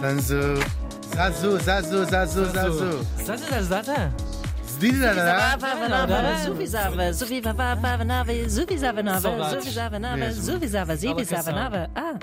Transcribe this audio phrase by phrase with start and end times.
[0.00, 0.40] Zanzu.
[1.14, 3.06] Zazu, Zazu, Zazu, Zazu.
[3.24, 4.12] Zaza, zaza, zaza.
[4.66, 5.56] Zdirará.
[6.44, 9.52] Zuvizava, zuvivava, nava, zuvizava, nava, Saudades.
[9.64, 10.42] zuvizava, nava, Mesmo.
[10.42, 11.54] zuvizava, zivizava, canção.
[11.54, 11.90] nava.
[11.94, 12.14] Ah,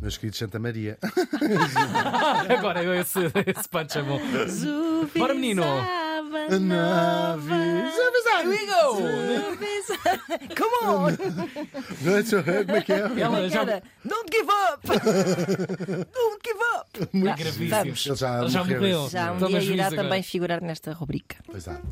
[0.00, 0.98] Meus queridos Santa Maria.
[2.58, 4.20] Agora esse, esse punch é bom.
[5.18, 5.62] Bora, menino.
[6.60, 7.48] Nave.
[7.96, 8.48] Zavezado.
[8.48, 10.54] we go!
[10.56, 11.16] Come on!
[12.66, 13.20] Como é que é?
[13.20, 13.64] Ela já.
[13.64, 14.86] Cara, Don't give up!
[16.12, 17.08] Don't give up!
[17.12, 17.70] Muito gravíssimo.
[17.70, 18.06] Vamos.
[18.06, 19.08] Ele já Ele já morreu.
[19.08, 20.02] Já um Toma dia juízo irá agora.
[20.02, 21.36] também figurar nesta rubrica.
[21.54, 21.82] Exato.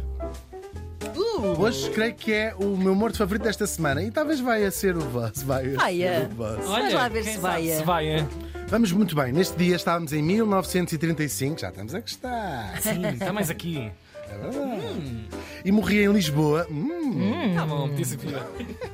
[1.59, 4.97] Hoje creio que é o meu morto favorito desta semana e talvez vai a ser
[4.97, 5.43] o Buzz.
[5.43, 6.21] Vai a Vai, ser é.
[6.21, 6.67] o Buzz.
[6.67, 7.77] Vamos lá ver quem se sabe vai, é.
[7.79, 8.27] Se vai, é.
[8.69, 9.33] Vamos muito bem.
[9.33, 12.81] Neste dia estávamos em 1935, já estamos a gostar.
[12.81, 13.91] Sim, está mais aqui.
[14.37, 15.29] Verdade.
[15.65, 18.47] E morri em Lisboa hum, Tá bom, pior.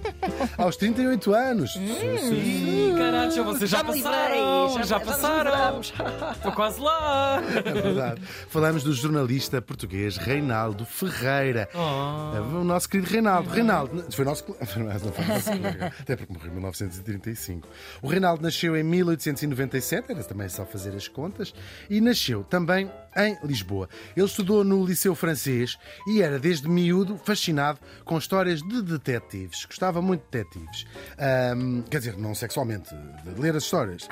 [0.59, 1.75] aos 38 anos.
[1.77, 4.69] Ih, Caralho, vocês já Já passaram.
[4.75, 5.81] já- Já passaram.
[5.81, 7.41] Estou quase lá.
[7.65, 8.23] É verdade.
[8.49, 11.69] Falamos do jornalista português Reinaldo Ferreira.
[11.75, 12.59] Oh.
[12.59, 13.49] O nosso querido Reinaldo.
[13.49, 14.67] Reinaldo foi nosso colega.
[14.85, 15.93] Mas não foi nosso colega.
[16.01, 17.69] Até porque morreu em 1935.
[18.03, 21.55] O Reinaldo nasceu em 1897, era também só fazer as contas,
[21.89, 23.89] e nasceu também em Lisboa.
[24.17, 29.65] Ele estudou no Liceu Francês e era desde miúdo fascinado com histórias de detetives.
[29.65, 30.87] Gostava muito de detetives.
[31.19, 32.95] Ahm, quer dizer, não sexualmente,
[33.25, 34.09] de ler as histórias.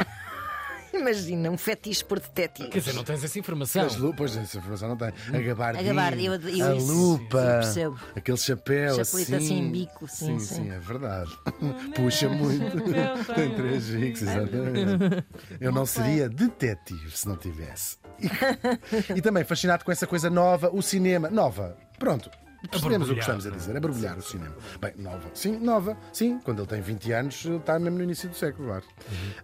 [1.01, 2.69] Imagina, um fetiche por detetive.
[2.71, 3.85] Quer dizer, não tens essa informação.
[3.87, 5.09] As lupas, essa informação não tem.
[5.09, 8.01] A gabardina, A gabardina, eu- eu- a isso, lupa, sim, percebo.
[8.15, 10.71] aquele chapéu Chapelito assim, assim, bico, sim, sim, sim.
[10.71, 11.31] é verdade.
[11.95, 12.65] Puxa muito.
[13.35, 15.25] tem três bicos, exatamente.
[15.61, 17.99] Eu não seria detetive se não tivesse.
[18.19, 21.29] E, e também fascinado com essa coisa nova, o cinema.
[21.31, 22.31] Nova, pronto.
[22.69, 24.55] Percebemos o que estamos a dizer, é borbulhar o cinema.
[24.81, 25.31] Bem, nova.
[25.35, 25.97] Sim, nova.
[26.13, 28.85] Sim, quando ele tem 20 anos, ele está mesmo no início do século, claro.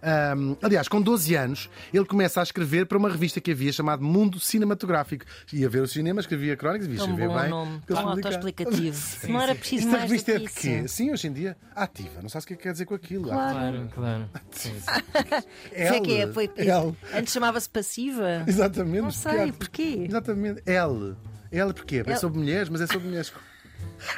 [0.01, 4.01] Ahm, aliás, com 12 anos, ele começa a escrever para uma revista que havia chamada
[4.03, 5.25] Mundo Cinematográfico.
[5.51, 7.49] Ia ver o cinema, escrevia crónicas, devia Tão escrever bom bem.
[7.49, 8.97] nome, tão autoexplicativo.
[9.31, 10.69] Não era preciso Esta mais revista do é que de quê?
[10.85, 10.95] isso.
[10.95, 12.21] Sim, hoje em dia, ativa.
[12.21, 13.23] Não sabes o que é que quer dizer com aquilo.
[13.23, 14.29] Claro, claro.
[14.51, 15.87] Sim, sim.
[15.87, 16.33] Foi que é, L.
[16.33, 16.95] foi, L.
[17.13, 18.43] Antes chamava-se passiva.
[18.47, 19.01] Exatamente.
[19.01, 20.05] Não sei, porquê?
[20.07, 20.61] Exatamente.
[20.65, 21.15] L.
[21.59, 22.03] L porquê?
[22.05, 22.17] É L.
[22.19, 23.31] sobre mulheres, mas é sobre mulheres.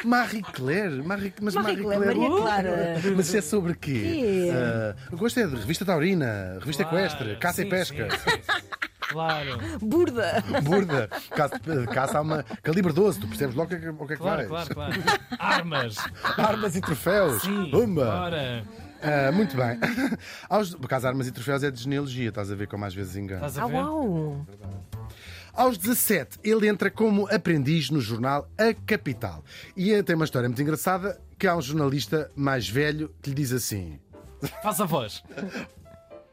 [0.04, 1.04] Marie Claire.
[1.04, 2.20] Marie, mas Marie Marie, Claire, Claire.
[2.20, 2.96] Maria Clara.
[3.16, 4.50] Mas isso é sobre quê?
[4.54, 8.08] Ah, eu gosto é de revista taurina, revista Claro, equestre, caça sim, e pesca.
[8.12, 8.62] sim, sim.
[9.10, 10.44] Claro, Burda.
[10.64, 11.60] Burda, caça,
[11.94, 14.22] caça uma calibre 12, tu percebes logo o que é que, o que, é que
[14.22, 14.68] claro, vais.
[14.68, 15.20] claro, claro.
[15.38, 15.96] Armas.
[16.38, 17.42] Armas e troféus.
[17.44, 17.70] Sim.
[17.70, 18.06] Pumba.
[18.06, 18.64] Bora.
[19.04, 19.78] Ah, muito bem.
[20.50, 23.16] Aos, por acaso, armas e troféus é de genealogia, estás a ver como às vezes
[23.16, 23.46] engano.
[23.46, 23.76] Estás a Ah, ver?
[23.76, 24.46] uau.
[25.56, 29.42] Aos 17, ele entra como aprendiz no jornal A Capital.
[29.76, 33.36] E eh, tem uma história muito engraçada que há um jornalista mais velho que lhe
[33.38, 33.98] diz assim:
[34.62, 35.24] Faz a voz.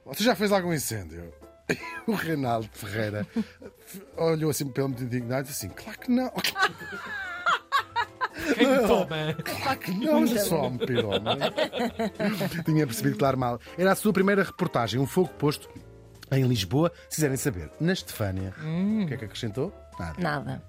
[0.07, 1.33] Você já fez algum incêndio?
[2.07, 3.27] O Reinaldo Ferreira
[4.17, 6.31] olhou assim pelo muito indignado e disse assim: Claro que não,
[8.55, 9.07] Quem me toma?
[9.45, 11.37] claro que não, só me piroma.
[12.65, 13.61] Tinha percebido claro mal.
[13.79, 15.69] Era a sua primeira reportagem, um fogo posto
[16.33, 18.55] em Lisboa, se quiserem saber, na Estefânia.
[19.03, 19.73] O que é que acrescentou?
[19.99, 20.21] Nada.
[20.21, 20.63] Nada.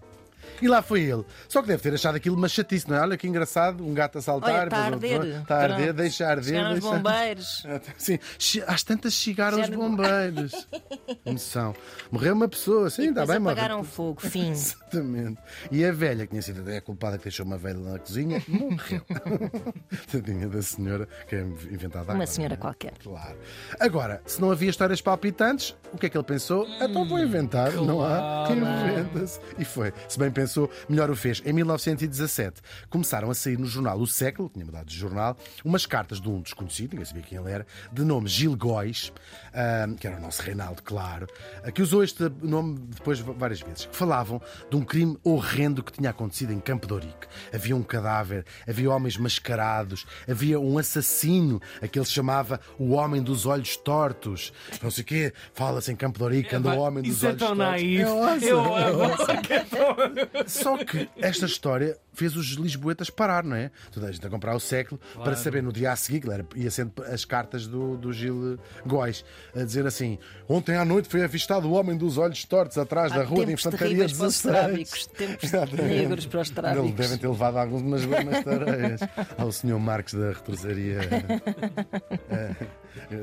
[0.61, 1.25] E lá foi ele.
[1.47, 3.01] Só que deve ter achado aquilo uma chatice, não é?
[3.01, 4.65] Olha que engraçado, um gato a saltar.
[4.65, 5.23] Está a arder.
[5.41, 6.45] Está a arder, deixa arder.
[6.45, 7.63] Chegaram os deixa- bombeiros.
[7.97, 8.19] Sim,
[8.67, 10.67] às tantas chegaram os bombeiros.
[11.25, 11.75] Emoção.
[12.11, 13.53] Morreu uma pessoa, sim, está bem, morreu.
[13.57, 14.21] apagaram fogo.
[14.27, 14.51] Fim.
[14.51, 15.39] Exatamente.
[15.71, 19.01] E a velha, que tinha sido a culpada que deixou uma velha na cozinha, morreu.
[20.11, 22.17] Tadinha da senhora, que é inventada agora.
[22.19, 22.61] Uma senhora não é?
[22.61, 22.93] qualquer.
[23.01, 23.37] Claro.
[23.79, 26.65] Agora, se não havia histórias palpitantes, o que é que ele pensou?
[26.81, 28.45] Então vou inventar, não há?
[28.47, 28.53] claro.
[28.99, 29.39] Inventa-se.
[29.57, 29.93] E foi.
[30.07, 31.41] Se bem pensou, melhor o fez.
[31.45, 36.19] Em 1917, começaram a sair no jornal O Século, tinha mudado de jornal, umas cartas
[36.19, 39.11] de um desconhecido, ninguém sabia quem ele era, de nome Gil Góis,
[39.53, 41.27] ah, que era o nosso Reinaldo, claro,
[41.63, 45.91] ah, que usou este nome depois várias vezes, que falavam de um crime horrendo que
[45.91, 47.27] tinha acontecido em Campo de Ourique.
[47.53, 53.45] Havia um cadáver, havia homens mascarados, havia um assassino, aquele se chamava o Homem dos
[53.45, 54.51] Olhos Tortos.
[54.81, 57.39] Não sei o quê, fala-se em Campo de Ourique, anda o Homem dos é Olhos
[57.39, 57.65] tão Tortos.
[57.65, 58.01] naif.
[58.01, 59.13] É awesome, Eu é amo.
[60.47, 63.71] Só que esta história fez os lisboetas parar, não é?
[63.91, 66.69] Toda a gente a comprar o século para saber no dia a seguir, era, ia
[66.69, 69.25] sendo as cartas do, do Gil Góis,
[69.55, 73.21] a dizer assim: Ontem à noite foi avistado o homem dos olhos tortos atrás da
[73.21, 74.65] Há rua de Infantaria terríveis para os 16.
[74.65, 76.93] trábicos, tempos negros para os Eles trábicos.
[76.93, 79.01] devem ter levado algumas umas tareias
[79.37, 80.99] ao senhor Marcos da retrosaria
[82.29, 82.55] eh,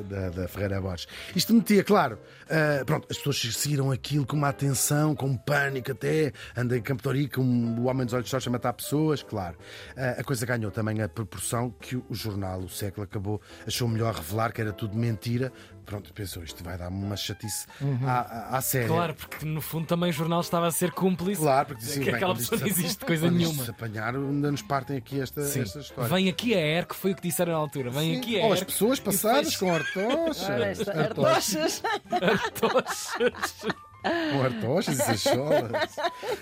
[0.08, 1.06] da, da Ferreira Borges.
[1.34, 2.18] Isto metia, claro,
[2.48, 7.02] eh, pronto, as pessoas seguiram aquilo com uma atenção, com um pânico até, andei Campo
[7.02, 9.56] de Ourique, um, o Homem dos Olhos Tortos a matar pessoas, claro.
[9.96, 14.14] Uh, a coisa ganhou também a proporção que o, jornal, o século, acabou, achou melhor
[14.14, 15.52] revelar que era tudo mentira.
[15.86, 17.66] Pronto, pensou, isto vai dar uma chatice
[18.06, 18.20] à,
[18.54, 18.86] à, à série.
[18.86, 21.40] Claro, porque no fundo também o jornal estava a ser cúmplice.
[21.40, 23.64] Claro, porque assim, que bem, aquela pessoa não existe coisa quando nenhuma.
[23.64, 25.62] Se apanhar, ainda nos partem aqui esta, Sim.
[25.62, 26.08] esta história.
[26.14, 27.90] Vem aqui a ER, que foi o que disseram na altura.
[27.90, 31.82] Vem aqui a Ou as pessoas passadas depois- com esta- Hortochas.
[32.10, 33.66] Artochas.
[34.02, 35.96] Com hartochas e sacholas.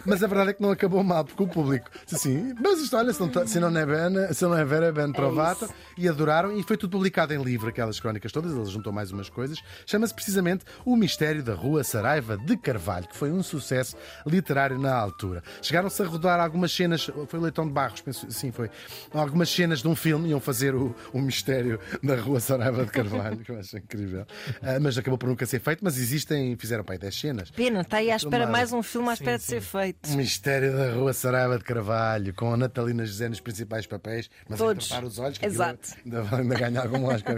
[0.04, 2.96] Mas a verdade é que não acabou mal, porque o público disse assim: Mas isto,
[2.96, 5.68] olha, se não, tá- se não é bem, se não é vera, é bem trovata.
[5.96, 8.52] E adoraram, e foi tudo publicado em livro, aquelas crónicas todas.
[8.52, 9.58] Ele juntou mais umas coisas.
[9.86, 13.96] Chama-se precisamente O Mistério da Rua Saraiva de Carvalho, que foi um sucesso
[14.26, 15.42] literário na altura.
[15.62, 18.70] Chegaram-se a rodar algumas cenas, foi o Leitão de Barros, penso, sim, foi.
[19.12, 23.38] Algumas cenas de um filme, iam fazer o, o Mistério da Rua Saraiva de Carvalho,
[23.38, 24.26] que eu acho incrível.
[24.62, 27.47] Ah, mas acabou por nunca ser feito, mas existem, fizeram para aí 10 cenas.
[27.54, 29.50] Pena, está aí à espera mais um filme à espera de sim.
[29.50, 30.08] ser feito.
[30.10, 34.60] O Mistério da Rua Saraiva de Carvalho, com a Natalina José nos principais papéis, mas
[34.60, 34.88] a Todos.
[34.88, 35.94] tapar os olhos, que Exato.
[36.04, 37.36] ainda vai ainda ganhar algum Oscar.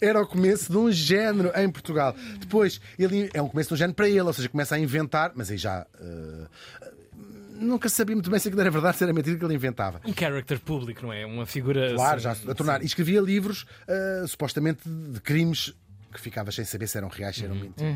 [0.00, 2.14] Era o começo de um género em Portugal.
[2.38, 5.32] Depois, ele é um começo de um género para ele, ou seja, começa a inventar,
[5.34, 5.86] mas aí já.
[6.00, 6.46] eh,
[7.56, 10.00] nunca sabia muito bem se aquilo era verdade, se era mentira que ele inventava.
[10.04, 11.24] Um character público, não é?
[11.24, 11.94] Uma figura.
[11.94, 12.82] Claro, assim, já a tornar.
[12.82, 13.64] E escrevia livros
[14.22, 15.74] uh, supostamente de crimes
[16.14, 17.92] que ficavas sem saber se eram reais, se eram mentiras.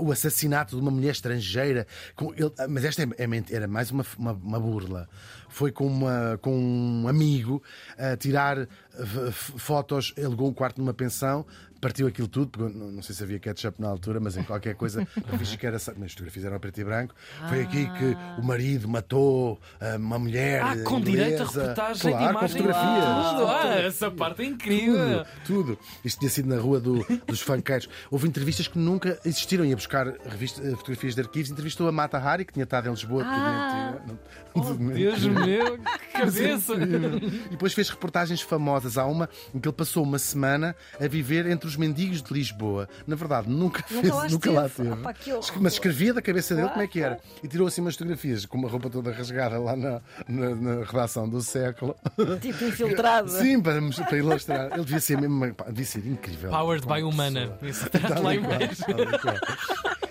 [0.00, 1.86] O assassinato de uma mulher estrangeira.
[2.16, 5.08] com ele- mas esta é, é era mais uma, uma, uma burla.
[5.50, 7.62] Foi com, uma, com um amigo
[7.98, 8.66] a tirar
[9.32, 11.44] fotos, alugou um quarto numa pensão.
[11.80, 14.74] Partiu aquilo tudo, porque não, não sei se havia ketchup na altura, mas em qualquer
[14.74, 15.02] coisa,
[15.38, 15.78] fingir que era.
[15.96, 17.14] Mas as fotografias eram a preto e branco.
[17.48, 20.60] Foi aqui que o marido matou uh, uma mulher.
[20.62, 21.22] Ah, com inglesa.
[21.22, 22.56] direito a reportagem claro, de com imagem.
[22.58, 23.30] fotografias.
[23.30, 23.46] Tudo.
[23.48, 25.24] Ah, essa parte é incrível.
[25.46, 25.78] Tudo, tudo.
[26.04, 27.88] Isto tinha sido na rua do- dos funkeiros.
[28.10, 29.64] Houve entrevistas que nunca existiram.
[29.64, 31.50] Ia buscar revista- eh, fotografias de arquivos.
[31.50, 33.24] Entrevistou a Mata Hari, que tinha estado em Lisboa.
[33.24, 34.18] Não-
[34.52, 35.39] Oh, Deus mentira.
[35.46, 36.74] Meu, que cabeça!
[36.74, 38.96] E depois fez reportagens famosas.
[38.98, 42.88] Há uma em que ele passou uma semana a viver entre os mendigos de Lisboa.
[43.06, 44.90] Na verdade, nunca, Nunca fez, lá nunca lá esteve.
[44.90, 45.14] Opa.
[45.60, 47.18] Mas escrevia da cabeça dele como é que era.
[47.42, 51.28] E tirou assim umas fotografias com uma roupa toda rasgada lá na, na- na redação
[51.28, 51.96] do século.
[52.40, 53.30] Tipo infiltrado.
[53.30, 54.72] Sim, para, para ilustrar.
[54.72, 55.54] Ele devia ser mesmo.
[55.54, 56.50] pá, Devia ser incrível.
[56.50, 57.56] Powered by Humana.
[57.62, 58.40] Isso está lá em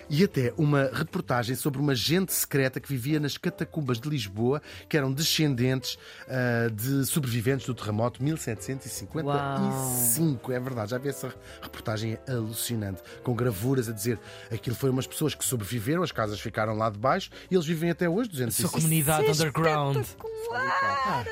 [0.10, 4.98] e até uma reportagem sobre uma gente secreta que vivia nas catacumbas de Lisboa, que
[4.98, 5.98] eram descendentes
[6.28, 10.52] ah, de sobreviventes do terremoto 1755.
[10.52, 14.20] É verdade, já vi essa reportagem é alucinante, com gravuras a dizer
[14.52, 17.90] aquilo foi umas pessoas que sobreviveram, as casas ficaram lá de baixo e eles vivem
[17.90, 18.72] até hoje, Sua 205.
[18.72, 20.06] comunidade Isso é underground.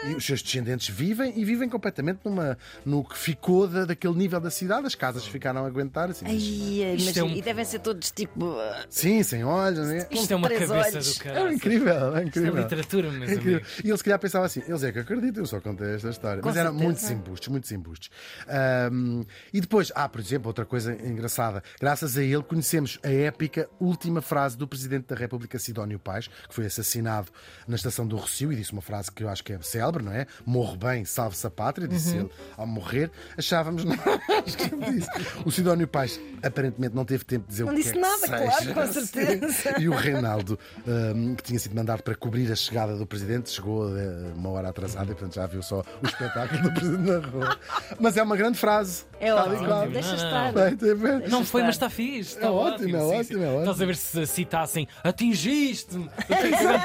[0.09, 4.39] E os seus descendentes vivem e vivem completamente numa, no que ficou da, daquele nível
[4.39, 4.85] da cidade.
[4.85, 6.09] As casas ficaram a aguentar.
[6.09, 8.55] Assim, Ai, mas, é um- E devem ser todos tipo.
[8.89, 9.87] Sim, sem olhos.
[9.87, 10.07] Né?
[10.11, 11.17] Isto é uma cabeça olhos.
[11.17, 11.53] do É cara.
[11.53, 12.55] incrível, é Isto é incrível.
[12.63, 13.57] literatura, meus É incrível.
[13.59, 13.79] amigos.
[13.83, 16.41] E eles se calhar pensavam assim: eles é que acreditam, eu só contei esta história.
[16.41, 16.83] Com Mas eram certeza.
[16.85, 18.09] muitos embustes, muitos embustes.
[18.47, 19.23] Ahm,
[19.53, 24.21] e depois, ah, por exemplo, outra coisa engraçada: graças a ele conhecemos a épica última
[24.21, 27.27] frase do Presidente da República, Sidónio Pais, que foi assassinado
[27.67, 30.11] na estação do Rocio e disse uma frase que eu acho que é célebre, não
[30.11, 30.25] é?
[30.45, 32.19] Morro bem, salve-se a pátria, disse Uhum.
[32.21, 33.11] ele ao morrer.
[33.37, 33.83] Achávamos,
[34.45, 35.09] acho que ele disse.
[35.45, 37.99] O Sidónio Pais aparentemente não teve tempo de dizer Não o que disse é que
[37.99, 38.37] nada, seja.
[38.57, 39.79] Claro, com certeza.
[39.79, 43.87] E o Reinaldo, hum, que tinha sido mandado para cobrir a chegada do presidente, chegou
[43.97, 47.57] eh, uma hora atrasada e, portanto, já viu só o espetáculo do presidente na rua.
[47.99, 49.05] Mas é uma grande frase.
[49.19, 49.67] É Tal e ótimo.
[49.67, 49.89] qual.
[49.89, 50.51] Deixa Não, estar.
[50.77, 51.29] Ver.
[51.29, 51.67] Não foi, estar.
[51.67, 52.35] mas está fixe.
[52.35, 53.43] Está É ótimo, é sim, ótimo, sim.
[53.43, 53.59] é ótimo.
[53.61, 56.09] Estás a ver se citassem atingiste-me.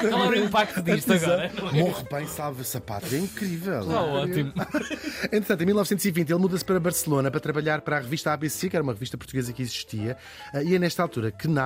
[0.09, 1.51] Qual era o impacto disto agora?
[1.61, 1.73] não é?
[1.73, 3.17] Morre bem, salve-se a pátria.
[3.17, 3.79] É incrível.
[3.81, 4.53] Está ótimo.
[5.31, 8.83] Entretanto, em 1920, ele muda-se para Barcelona para trabalhar para a revista ABC, que era
[8.83, 10.17] uma revista portuguesa que existia,
[10.53, 11.62] eh, e é nesta altura que nasce.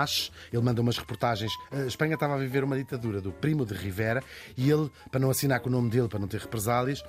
[0.51, 1.51] Ele manda umas reportagens.
[1.71, 4.23] A Espanha estava a viver uma ditadura do primo de Rivera,
[4.55, 7.03] e ele, para não assinar com o nome dele, para não ter represálias,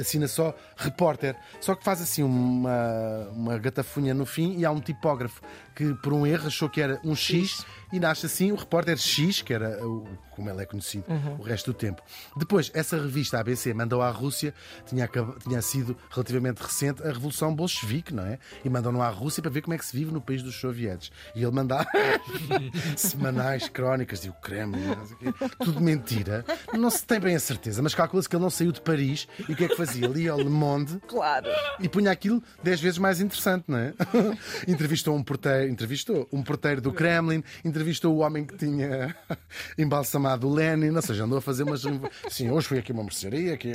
[0.00, 1.36] assina só repórter.
[1.60, 5.40] Só que faz assim uma, uma gatafunha no fim, e há um tipógrafo
[5.74, 7.64] que, por um erro, achou que era um X.
[7.92, 11.04] E nasce assim o repórter X, que era o, como ele é conhecido
[11.38, 12.02] o resto do tempo.
[12.36, 14.54] Depois, essa revista ABC mandou à Rússia,
[14.86, 15.08] tinha,
[15.42, 18.38] tinha sido relativamente recente, a Revolução Bolchevique, não é?
[18.64, 21.12] E mandam-no à Rússia para ver como é que se vive no país dos sovietes.
[21.34, 21.86] E ele mandava
[22.96, 25.50] semanais, crónicas, e o Kremlin, não sei o quê.
[25.62, 26.44] tudo mentira.
[26.72, 29.52] Não se tem bem a certeza, mas calcula-se que ele não saiu de Paris e
[29.52, 30.06] o que é que fazia?
[30.08, 31.46] Lia o Le Monde Claro.
[31.80, 33.92] e punha aquilo dez vezes mais interessante, não é?
[34.66, 39.14] entrevistou um porteiro, entrevistou um porteiro do Kremlin, entrevistou o homem que tinha
[39.78, 41.82] embalsamado o Lenin, ou seja, andou a fazer umas.
[42.30, 43.72] Sim, hoje fui aqui uma mercearia, aqui.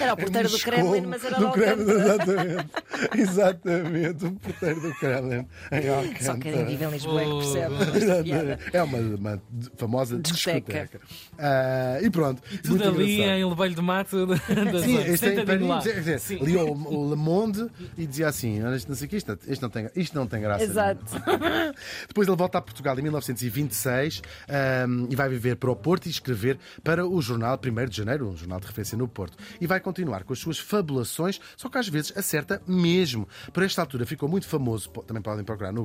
[0.00, 2.68] Era o porteiro do Kremlin, mas era do Kremlin, exatamente.
[3.18, 6.24] exatamente, o porteiro do Kremlin em Alcântara.
[6.24, 8.58] Só quem vive em Lisboa é que percebe.
[8.72, 9.42] É uma, uma
[9.76, 10.72] famosa Discoteca.
[10.72, 11.00] discoteca.
[11.38, 12.42] Ah, e pronto.
[12.62, 13.36] Tudo muito ali engraçado.
[13.38, 14.26] em Lebelho de Mato.
[14.26, 16.38] da- da Sim, este é, dizer, Sim.
[16.38, 19.38] lia o, o Le Monde e dizia assim: "Olha, isto não sei o que, isto,
[19.46, 20.64] isto, não tem, isto não tem graça.
[20.64, 21.04] Exato.
[21.26, 21.74] nenhuma."
[22.08, 26.10] Depois ele volta a Portugal em 1926 ahm, e vai viver para o Porto e
[26.10, 29.36] escrever para o jornal 1 de Janeiro, um jornal de referência no Porto.
[29.60, 33.28] E vai continuar com as suas fabulações, só que às vezes acerta mesmo.
[33.52, 35.84] Por esta altura ficou muito famoso, também podem procurar no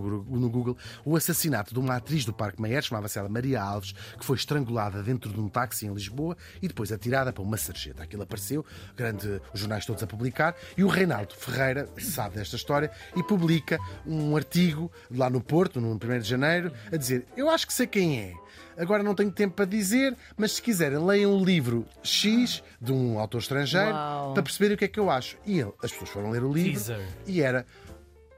[0.50, 4.38] Google, o assassinato de uma atriz do Parque Mayer, chamava-se ela Maria Alves, que foi
[4.38, 8.04] estrangulada dentro de um táxi em Lisboa e depois atirada para uma sarjeta.
[8.04, 12.92] Aquilo apareceu, grande, os jornais todos a publicar, e o Reinaldo Ferreira sabe desta história
[13.16, 17.68] e publica um artigo lá no Porto, no 1 de janeiro, a dizer: Eu acho
[17.68, 18.34] que sei quem é.
[18.78, 23.18] Agora não tenho tempo para dizer, mas se quiserem, leiam o livro X de um
[23.20, 24.34] autor estrangeiro Uau.
[24.34, 25.38] para perceberem o que é que eu acho.
[25.46, 27.06] E ele, as pessoas foram ler o livro Teaser.
[27.26, 27.66] e era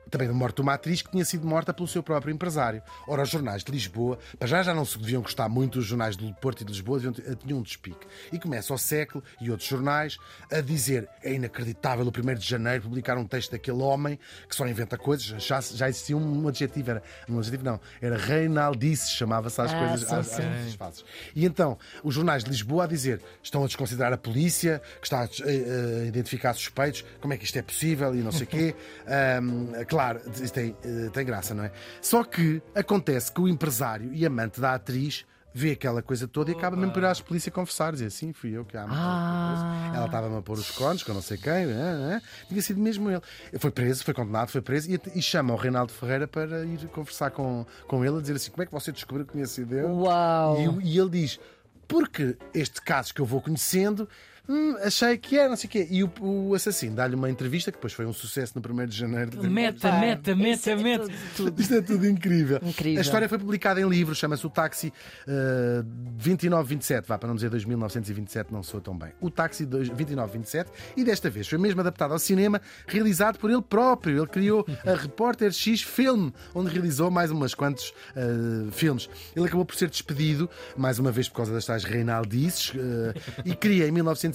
[0.09, 2.81] também da morte de uma atriz que tinha sido morta pelo seu próprio empresário.
[3.07, 6.17] Ora, os jornais de Lisboa, para já já não se deviam gostar muito os jornais
[6.17, 8.05] de Porto e de Lisboa, deviam tinham um despique.
[8.31, 10.17] E começa o século e outros jornais
[10.51, 14.67] a dizer é inacreditável o 1 de janeiro publicar um texto daquele homem que só
[14.67, 15.25] inventa coisas.
[15.43, 20.07] Já, já existia um adjetivo, era um adjetivo não, era Reinaldice, chamava-se às Ah, coisas,
[20.09, 20.77] sim, às, sim.
[20.79, 21.05] às.
[21.35, 25.19] E então, os jornais de Lisboa a dizer estão a desconsiderar a polícia, que está
[25.21, 28.47] a, a- a identificar suspeitos, como é que isto é possível e não sei o
[28.47, 28.75] quê.
[29.07, 29.98] Ahm, claro,
[30.41, 31.71] isto tem, eh, tem graça, não é?
[32.01, 36.53] Só que acontece que o empresário e amante da atriz vê aquela coisa toda e
[36.53, 39.91] acaba mesmo por ir à polícia confessar, dizer assim, fui eu que a Ah.
[39.95, 42.21] Ela estava-me a pôr os cones, eu não sei quem, né, né?
[42.47, 43.21] tinha sido mesmo ele.
[43.57, 47.31] Foi preso, foi condenado, foi preso e, e chama o Reinaldo Ferreira para ir conversar
[47.31, 49.89] com, com ele, a dizer assim: como é que você descobriu que sido eu?
[49.89, 50.81] Uau.
[50.81, 51.39] E, e ele diz:
[51.87, 54.07] porque este caso que eu vou conhecendo,
[54.49, 55.87] hum, achei que era, não sei o quê.
[55.89, 58.97] E o, o assassino dá-lhe uma entrevista, que depois foi um sucesso no 1 de
[58.97, 59.29] janeiro.
[59.31, 61.07] de- Meta, meta, isso meta, é meta.
[61.37, 61.61] tudo.
[61.61, 62.59] Isto é tudo incrível.
[62.63, 62.97] Incrível.
[62.99, 64.91] A história foi publicada em livro, chama-se O Táxi
[65.27, 69.11] uh, 2927, vá para não dizer 2927, não sou tão bem.
[69.21, 73.61] O Táxi dois- 2927, e desta vez foi mesmo adaptado ao cinema, realizado por ele
[73.61, 74.17] próprio.
[74.17, 79.09] Ele criou a Repórter X Film, onde realizou mais umas quantos uh, filmes.
[79.35, 83.13] Ele acabou por ser despedido, mais uma vez por causa das tais Reinaldices, uh,
[83.45, 83.91] e cria em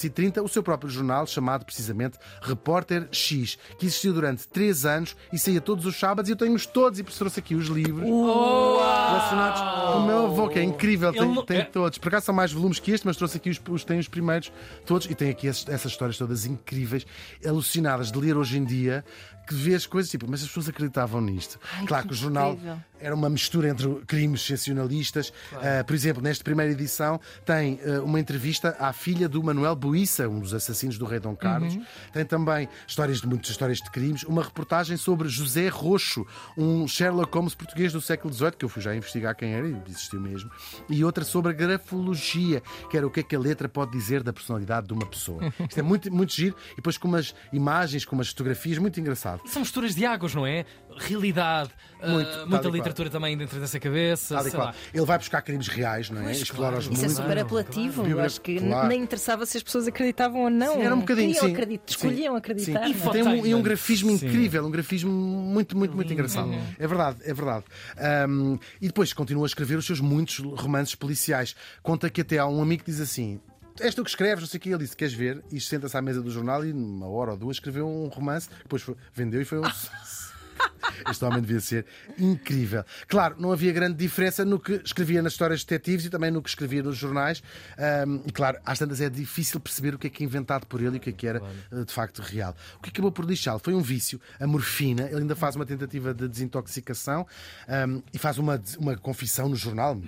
[0.09, 5.39] 1930 o seu próprio jornal, chamado precisamente Repórter X, que existiu durante três anos e
[5.39, 9.61] saía todos os sábados, e eu tenho-os todos, e trouxe aqui os livros relacionados
[9.93, 11.99] com o meu avô, que é incrível, Ele tem, não- tem é- todos.
[11.99, 14.53] Por acaso são mais volumes que este, mas trouxe aqui os, os, tem os primeiros
[14.87, 17.07] todos e tem aqui essas histórias todas incríveis,
[17.47, 19.05] alucinadas de ler hoje em dia,
[19.47, 21.59] que vês coisas tipo, mas as pessoas acreditavam nisto.
[21.73, 22.79] Ai, claro que que o jornal incrível.
[23.01, 25.33] era uma mistura entre crimes sensacionalistas.
[25.53, 30.29] Ah, por exemplo, nesta primeira edição tem ah, uma entrevista à filha do Manuel Buissa,
[30.29, 31.79] um dos assassinos do rei Dom Carlos.
[32.13, 37.35] Tem também histórias de muitas histórias de crimes, uma reportagem sobre José Roxo, um Sherlock
[37.35, 40.51] Holmes português do século XVIII, que eu fui já investigar quem era e existiu mesmo,
[40.89, 44.23] e outra sobre a grafologia, que era o que é que a letra pode dizer
[44.23, 45.41] da personalidade de uma pessoa.
[45.69, 49.01] Isto é muito, muito giro, e depois com umas imagens, com umas fotografias, muito
[49.47, 50.65] São misturas de águas, não é?
[50.97, 52.73] Realidade, ah, Muito, e muita qual.
[52.75, 54.35] literatura também dentro dessa cabeça.
[54.37, 54.67] Tal e sei qual.
[54.69, 54.75] lá.
[54.93, 56.25] Ele vai buscar crimes reais, não é?
[56.27, 56.95] Pois, Explora os claro.
[56.95, 57.21] Isso é muito.
[57.23, 58.07] super apelativo.
[58.07, 58.89] Eu acho que Claro.
[58.89, 60.75] nem interessava se as pessoas acreditavam ou não.
[60.75, 61.53] Sim, era um bocadinho, Queriam sim.
[61.53, 61.95] acreditar, Sim.
[61.97, 62.87] escolhiam acreditar.
[62.87, 62.95] Sim.
[62.95, 63.13] não é?
[63.13, 64.27] Tem um, e um grafismo Sim.
[64.27, 66.53] incrível, um grafismo muito, muito, muito engraçado.
[66.79, 67.65] É verdade, é verdade.
[67.99, 71.57] Ahm, e depois continua a escrever os seus muitos romances policiais.
[71.83, 73.41] Conta que até há um amigo que diz assim.
[73.81, 74.69] És tu que escreves, não sei o que.
[74.71, 75.43] Ele disse: Queres ver?
[75.51, 78.49] E senta-se à mesa do jornal e, numa hora ou duas, escreveu um romance.
[78.63, 79.63] Depois vendeu e foi um.
[81.09, 81.87] Este homem devia ser
[82.19, 82.85] incrível.
[83.09, 86.43] Claro, não havia grande diferença no que escrevia nas histórias de detetives e também no
[86.43, 87.43] que escrevia nos jornais.
[87.79, 90.81] Ahm, e claro, às tantas é difícil perceber o que é que é inventado por
[90.81, 91.43] ele e o que é que era
[91.73, 92.55] eh, de facto real.
[92.79, 95.09] O que acabou por lixá-lo foi um vício, a morfina.
[95.09, 97.27] Ele ainda faz uma tentativa de desintoxicação
[97.69, 100.01] ahm, e faz uma, uma confissão no jornal,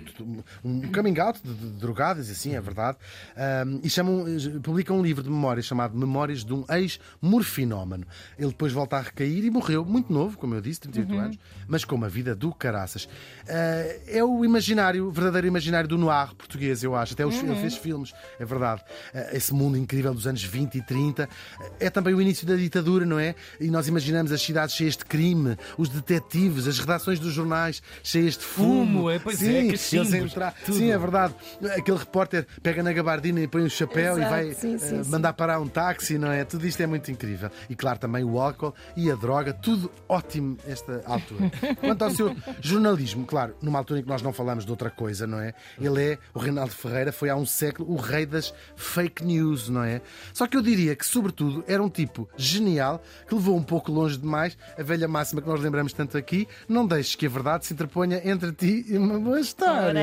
[0.63, 2.97] um coming out de, de drogadas, assim, é verdade.
[3.35, 4.25] Ahm, e chamam,
[4.63, 8.05] publica um livro de memórias chamado Memórias de um ex-morfinómano.
[8.37, 11.83] Ele depois volta a recair e morreu muito novo, como eu disse, 38 anos, mas
[11.83, 13.07] com uma vida do caraças.
[13.47, 17.13] Ah, é o imaginário, o verdadeiro imaginário do noir português, eu acho.
[17.13, 18.81] Até os, ele fez filmes, é verdade.
[19.13, 21.29] Ah, esse mundo incrível dos anos 20 e 30.
[21.79, 23.35] É também o início da ditadura, não é?
[23.59, 28.37] E nós imaginamos as cidades cheias de crime, os detetives, as redações dos jornais cheias
[28.37, 28.67] de fumo.
[28.67, 30.53] Fumo, é, pois é, Sim, cachimbos, eles entrar...
[30.65, 31.33] Sim, é verdade.
[31.75, 35.09] Aquele repórter pega na gabardina e põe um chapéu Exato, e vai sim, sim, sim.
[35.09, 36.43] mandar parar um táxi, não é?
[36.43, 37.49] Tudo isto é muito incrível.
[37.69, 40.26] E claro, também o álcool e a droga, tudo ótimo
[40.67, 41.51] esta altura.
[41.79, 45.25] Quanto ao seu jornalismo, claro, numa altura em que nós não falamos de outra coisa,
[45.25, 45.53] não é?
[45.79, 49.83] Ele é, o Reinaldo Ferreira, foi há um século o rei das fake news, não
[49.83, 50.01] é?
[50.33, 54.17] Só que eu diria que, sobretudo, era um tipo genial que levou um pouco longe
[54.17, 57.73] demais a velha máxima que nós lembramos tanto aqui: não deixes que a verdade se
[57.73, 59.99] interponha entre ti e uma boa história.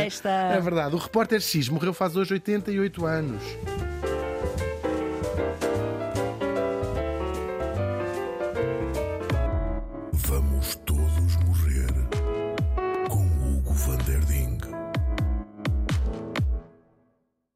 [0.57, 0.95] É verdade.
[0.95, 3.43] O repórter X morreu faz hoje 88 anos.